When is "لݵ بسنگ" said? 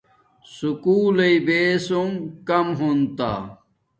1.17-2.13